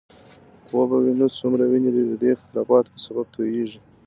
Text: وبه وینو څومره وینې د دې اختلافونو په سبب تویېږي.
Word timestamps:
وبه 0.77 0.97
وینو 1.03 1.27
څومره 1.37 1.63
وینې 1.71 1.91
د 1.93 2.11
دې 2.21 2.29
اختلافونو 2.35 2.89
په 2.93 2.99
سبب 3.05 3.25
تویېږي. 3.33 3.79